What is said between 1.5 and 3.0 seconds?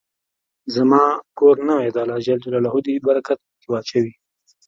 نوې ده، الله ج د